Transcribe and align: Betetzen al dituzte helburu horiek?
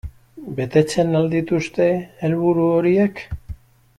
Betetzen 0.59 1.19
al 1.19 1.27
dituzte 1.33 1.87
helburu 2.25 2.65
horiek? 2.79 3.25